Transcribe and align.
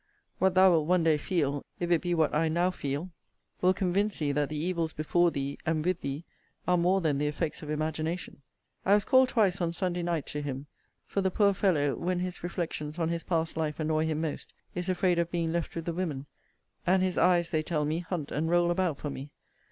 What 0.39 0.55
thou 0.55 0.71
wilt 0.71 0.87
one 0.87 1.03
day 1.03 1.15
feel, 1.19 1.63
if 1.79 1.91
it 1.91 2.01
be 2.01 2.15
what 2.15 2.33
I 2.33 2.47
now 2.49 2.71
feel, 2.71 3.11
will 3.61 3.71
convince 3.71 4.17
thee 4.17 4.31
that 4.31 4.49
the 4.49 4.57
evils 4.57 4.93
before 4.93 5.29
thee, 5.29 5.59
and 5.63 5.85
with 5.85 6.01
thee, 6.01 6.23
are 6.67 6.75
more 6.75 7.01
than 7.01 7.19
the 7.19 7.27
effects 7.27 7.61
of 7.61 7.69
imagination. 7.69 8.41
I 8.83 8.95
was 8.95 9.05
called 9.05 9.29
twice 9.29 9.61
on 9.61 9.73
Sunday 9.73 10.01
night 10.01 10.25
to 10.25 10.41
him; 10.41 10.65
for 11.05 11.21
the 11.21 11.29
poor 11.29 11.53
fellow, 11.53 11.93
when 11.93 12.17
his 12.17 12.41
reflections 12.41 12.97
on 12.97 13.09
his 13.09 13.21
past 13.23 13.55
life 13.55 13.79
annoy 13.79 14.07
him 14.07 14.21
most, 14.21 14.55
is 14.73 14.89
afraid 14.89 15.19
of 15.19 15.29
being 15.29 15.51
left 15.51 15.75
with 15.75 15.85
the 15.85 15.93
women; 15.93 16.25
and 16.87 17.03
his 17.03 17.19
eyes, 17.19 17.51
they 17.51 17.61
tell 17.61 17.85
me, 17.85 17.99
hunt 17.99 18.31
and 18.31 18.49
roll 18.49 18.71
about 18.71 18.97
for 18.97 19.11
me. 19.11 19.29